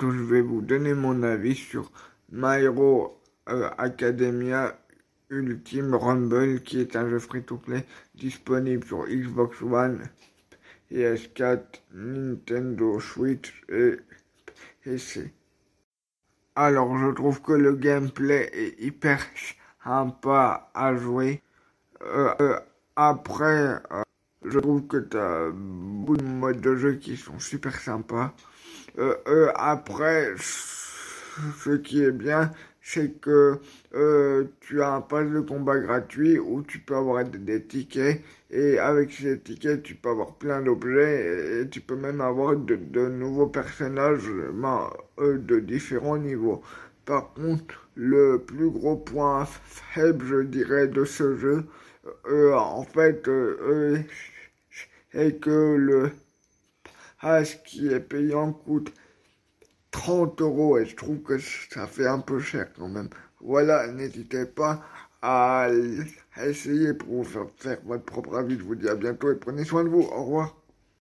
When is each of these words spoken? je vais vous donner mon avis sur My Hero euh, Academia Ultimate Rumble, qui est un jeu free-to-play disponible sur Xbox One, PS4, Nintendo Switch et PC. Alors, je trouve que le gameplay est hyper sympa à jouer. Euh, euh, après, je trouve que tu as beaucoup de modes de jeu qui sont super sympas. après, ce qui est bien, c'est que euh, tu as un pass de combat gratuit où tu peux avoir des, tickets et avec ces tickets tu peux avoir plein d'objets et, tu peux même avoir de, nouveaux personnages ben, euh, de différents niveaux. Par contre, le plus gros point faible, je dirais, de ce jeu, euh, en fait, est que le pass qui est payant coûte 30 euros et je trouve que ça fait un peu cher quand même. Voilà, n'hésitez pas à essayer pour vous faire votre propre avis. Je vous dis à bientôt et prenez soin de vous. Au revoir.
je 0.00 0.22
vais 0.22 0.40
vous 0.40 0.62
donner 0.62 0.94
mon 0.94 1.22
avis 1.22 1.54
sur 1.54 1.90
My 2.30 2.62
Hero 2.62 3.18
euh, 3.48 3.68
Academia 3.78 4.78
Ultimate 5.30 6.00
Rumble, 6.00 6.60
qui 6.62 6.80
est 6.80 6.96
un 6.96 7.08
jeu 7.08 7.18
free-to-play 7.18 7.84
disponible 8.14 8.84
sur 8.84 9.06
Xbox 9.06 9.60
One, 9.62 10.08
PS4, 10.90 11.62
Nintendo 11.94 13.00
Switch 13.00 13.62
et 13.68 13.96
PC. 14.82 15.32
Alors, 16.54 16.96
je 16.98 17.10
trouve 17.12 17.40
que 17.42 17.52
le 17.52 17.74
gameplay 17.74 18.50
est 18.52 18.80
hyper 18.82 19.20
sympa 19.82 20.70
à 20.74 20.94
jouer. 20.94 21.42
Euh, 22.02 22.34
euh, 22.40 22.58
après, 22.96 23.78
je 24.44 24.58
trouve 24.58 24.86
que 24.86 24.98
tu 24.98 25.16
as 25.16 25.50
beaucoup 26.02 26.16
de 26.16 26.24
modes 26.24 26.60
de 26.60 26.76
jeu 26.76 26.94
qui 26.94 27.16
sont 27.16 27.38
super 27.38 27.80
sympas. 27.80 28.34
après, 29.54 30.34
ce 30.36 31.76
qui 31.76 32.02
est 32.02 32.12
bien, 32.12 32.50
c'est 32.82 33.20
que 33.20 33.58
euh, 33.94 34.44
tu 34.60 34.82
as 34.82 34.92
un 34.92 35.00
pass 35.00 35.30
de 35.30 35.40
combat 35.40 35.78
gratuit 35.78 36.38
où 36.38 36.62
tu 36.62 36.80
peux 36.80 36.96
avoir 36.96 37.24
des, 37.24 37.62
tickets 37.62 38.22
et 38.50 38.78
avec 38.78 39.12
ces 39.12 39.38
tickets 39.38 39.82
tu 39.82 39.94
peux 39.94 40.10
avoir 40.10 40.34
plein 40.34 40.60
d'objets 40.60 41.62
et, 41.62 41.68
tu 41.68 41.80
peux 41.80 41.96
même 41.96 42.20
avoir 42.20 42.56
de, 42.56 42.76
nouveaux 43.08 43.46
personnages 43.46 44.28
ben, 44.52 44.90
euh, 45.20 45.38
de 45.38 45.60
différents 45.60 46.18
niveaux. 46.18 46.62
Par 47.04 47.32
contre, 47.34 47.88
le 47.94 48.38
plus 48.38 48.70
gros 48.70 48.96
point 48.96 49.44
faible, 49.44 50.24
je 50.24 50.42
dirais, 50.42 50.88
de 50.88 51.04
ce 51.04 51.36
jeu, 51.36 51.64
euh, 52.28 52.54
en 52.54 52.82
fait, 52.84 53.28
est 55.14 55.40
que 55.40 55.76
le 55.76 56.12
pass 57.20 57.54
qui 57.64 57.88
est 57.88 58.00
payant 58.00 58.52
coûte 58.52 58.92
30 59.92 60.40
euros 60.40 60.78
et 60.78 60.86
je 60.86 60.96
trouve 60.96 61.20
que 61.22 61.38
ça 61.38 61.86
fait 61.86 62.06
un 62.06 62.18
peu 62.20 62.40
cher 62.40 62.72
quand 62.76 62.88
même. 62.88 63.08
Voilà, 63.40 63.86
n'hésitez 63.92 64.46
pas 64.46 64.82
à 65.22 65.68
essayer 66.44 66.94
pour 66.94 67.22
vous 67.22 67.48
faire 67.56 67.78
votre 67.84 68.04
propre 68.04 68.36
avis. 68.36 68.58
Je 68.58 68.64
vous 68.64 68.74
dis 68.74 68.88
à 68.88 68.94
bientôt 68.96 69.30
et 69.30 69.36
prenez 69.36 69.64
soin 69.64 69.84
de 69.84 69.88
vous. 69.88 70.02
Au 70.02 70.24
revoir. 70.24 70.61